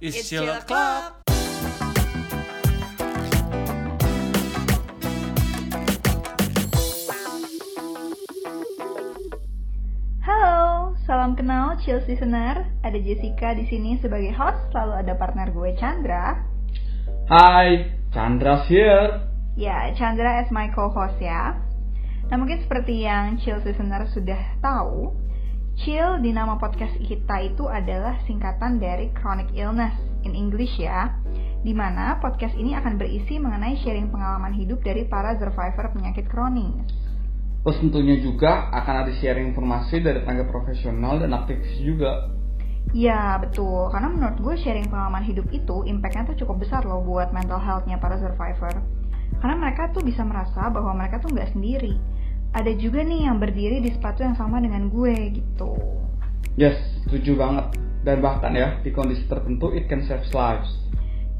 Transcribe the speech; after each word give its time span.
It's 0.00 0.32
Chill 0.32 0.48
Club. 0.64 1.20
Halo, 10.24 10.96
salam 11.04 11.36
kenal 11.36 11.76
Chill 11.84 12.00
Listener. 12.08 12.64
Ada 12.80 12.96
Jessica 12.96 13.52
di 13.52 13.68
sini 13.68 14.00
sebagai 14.00 14.32
host, 14.32 14.72
lalu 14.72 15.04
ada 15.04 15.12
partner 15.20 15.52
gue 15.52 15.76
Chandra. 15.76 16.48
Hai, 17.28 17.92
Chandra 18.16 18.64
here. 18.64 19.28
Ya, 19.60 19.92
Chandra 20.00 20.40
as 20.40 20.48
my 20.48 20.72
co-host 20.72 21.20
ya. 21.20 21.60
Nah, 22.32 22.40
mungkin 22.40 22.64
seperti 22.64 23.04
yang 23.04 23.36
Chill 23.44 23.60
Listener 23.60 24.08
sudah 24.08 24.64
tahu, 24.64 25.12
Chill 25.78 26.18
di 26.18 26.34
nama 26.34 26.58
podcast 26.58 26.98
kita 26.98 27.36
itu 27.46 27.70
adalah 27.70 28.18
singkatan 28.26 28.82
dari 28.82 29.14
chronic 29.14 29.54
illness 29.54 29.94
in 30.26 30.34
English 30.34 30.74
ya. 30.82 31.14
Di 31.62 31.70
mana 31.70 32.18
podcast 32.18 32.58
ini 32.58 32.74
akan 32.74 32.98
berisi 32.98 33.38
mengenai 33.38 33.78
sharing 33.78 34.10
pengalaman 34.10 34.50
hidup 34.56 34.82
dari 34.82 35.06
para 35.06 35.38
survivor 35.38 35.94
penyakit 35.94 36.26
kronis. 36.26 36.82
Terus 37.62 37.76
tentunya 37.78 38.16
juga 38.18 38.72
akan 38.72 38.94
ada 39.06 39.12
sharing 39.20 39.52
informasi 39.52 40.02
dari 40.02 40.24
tenaga 40.24 40.48
profesional 40.50 41.20
dan 41.20 41.30
aktivis 41.36 41.78
juga. 41.78 42.32
Ya 42.90 43.38
betul, 43.38 43.86
karena 43.94 44.10
menurut 44.10 44.38
gue 44.42 44.54
sharing 44.66 44.90
pengalaman 44.90 45.22
hidup 45.22 45.46
itu 45.54 45.86
impactnya 45.86 46.34
tuh 46.34 46.42
cukup 46.42 46.66
besar 46.66 46.82
loh 46.82 47.04
buat 47.04 47.30
mental 47.30 47.62
healthnya 47.62 48.00
para 48.02 48.18
survivor. 48.18 48.82
Karena 49.38 49.56
mereka 49.56 49.94
tuh 49.94 50.02
bisa 50.02 50.26
merasa 50.26 50.66
bahwa 50.72 50.96
mereka 50.98 51.22
tuh 51.22 51.30
nggak 51.30 51.54
sendiri. 51.54 51.94
Ada 52.50 52.74
juga 52.74 53.06
nih 53.06 53.30
yang 53.30 53.38
berdiri 53.38 53.78
di 53.78 53.94
sepatu 53.94 54.26
yang 54.26 54.34
sama 54.34 54.58
dengan 54.58 54.90
gue 54.90 55.38
gitu. 55.38 55.70
Yes, 56.58 56.74
setuju 57.06 57.38
banget. 57.38 57.78
Dan 58.02 58.18
bahkan 58.18 58.50
ya, 58.58 58.82
di 58.82 58.90
kondisi 58.90 59.22
tertentu 59.30 59.70
it 59.70 59.86
can 59.86 60.02
save 60.02 60.26
lives. 60.34 60.80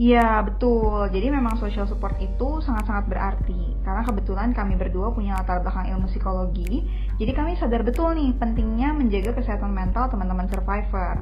Iya 0.00 0.40
betul, 0.48 1.12
jadi 1.12 1.28
memang 1.28 1.60
social 1.60 1.84
support 1.84 2.16
itu 2.24 2.64
sangat-sangat 2.64 3.04
berarti 3.12 3.76
Karena 3.84 4.00
kebetulan 4.00 4.56
kami 4.56 4.72
berdua 4.80 5.12
punya 5.12 5.36
latar 5.36 5.60
belakang 5.60 5.92
ilmu 5.92 6.08
psikologi 6.08 6.88
Jadi 7.20 7.32
kami 7.36 7.52
sadar 7.60 7.84
betul 7.84 8.16
nih 8.16 8.32
pentingnya 8.40 8.96
menjaga 8.96 9.36
kesehatan 9.36 9.76
mental 9.76 10.08
teman-teman 10.08 10.48
survivor 10.48 11.20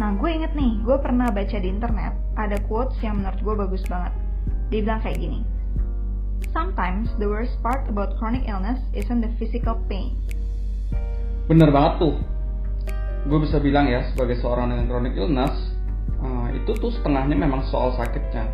Nah 0.00 0.16
gue 0.16 0.30
inget 0.32 0.56
nih, 0.56 0.80
gue 0.80 0.96
pernah 0.96 1.28
baca 1.28 1.56
di 1.60 1.68
internet 1.68 2.16
Ada 2.40 2.56
quotes 2.64 2.96
yang 3.04 3.20
menurut 3.20 3.36
gue 3.44 3.54
bagus 3.68 3.84
banget 3.84 4.16
Dia 4.72 4.80
bilang 4.80 5.04
kayak 5.04 5.20
gini 5.20 5.55
Sometimes 6.52 7.12
the 7.20 7.28
worst 7.28 7.56
part 7.60 7.84
about 7.88 8.16
chronic 8.16 8.48
illness 8.48 8.80
isn't 8.96 9.20
the 9.20 9.30
physical 9.36 9.76
pain 9.86 10.16
Bener 11.46 11.70
banget 11.70 12.02
tuh. 12.02 12.14
Gue 13.30 13.38
bisa 13.46 13.62
bilang 13.62 13.86
ya, 13.86 14.02
sebagai 14.10 14.34
seorang 14.42 14.74
dengan 14.74 14.90
chronic 14.90 15.14
illness, 15.14 15.54
uh, 16.18 16.50
itu 16.50 16.74
tuh 16.74 16.90
setengahnya 16.90 17.38
memang 17.38 17.62
soal 17.70 17.94
sakitnya. 17.94 18.50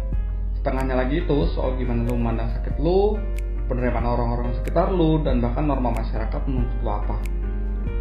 Setengahnya 0.60 1.00
lagi 1.00 1.24
itu 1.24 1.48
soal 1.56 1.80
gimana 1.80 2.04
lu 2.04 2.20
memandang 2.20 2.52
sakit 2.60 2.76
lu, 2.76 3.16
penerimaan 3.64 4.04
orang-orang 4.04 4.52
sekitar 4.60 4.92
lu, 4.92 5.24
dan 5.24 5.40
bahkan 5.40 5.64
norma 5.64 5.88
masyarakat 5.88 6.40
menuntut 6.44 6.80
lu 6.84 6.90
apa. 6.92 7.16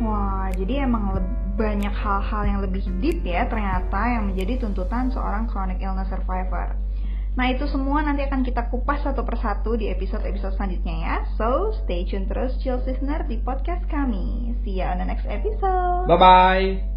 Wah, 0.04 0.52
jadi 0.60 0.84
emang 0.84 1.24
banyak 1.56 1.96
hal-hal 1.96 2.44
yang 2.44 2.60
lebih 2.60 2.84
deep 3.00 3.24
ya 3.24 3.48
ternyata 3.48 4.00
yang 4.12 4.28
menjadi 4.28 4.60
tuntutan 4.60 5.08
seorang 5.08 5.48
chronic 5.48 5.80
illness 5.80 6.12
survivor. 6.12 6.76
Nah 7.32 7.48
itu 7.48 7.64
semua 7.72 8.04
nanti 8.04 8.28
akan 8.28 8.44
kita 8.44 8.68
kupas 8.68 9.08
satu 9.08 9.24
persatu 9.24 9.80
di 9.80 9.88
episode-episode 9.88 10.56
selanjutnya 10.60 10.96
ya. 11.00 11.16
So, 11.40 11.72
stay 11.84 12.04
tune 12.04 12.28
terus 12.28 12.60
Chill 12.60 12.84
Listener 12.84 13.24
di 13.24 13.40
podcast 13.40 13.88
kami. 13.88 14.56
See 14.68 14.84
ya 14.84 14.92
on 14.92 15.00
the 15.00 15.08
next 15.08 15.28
episode. 15.28 16.12
Bye-bye! 16.12 16.91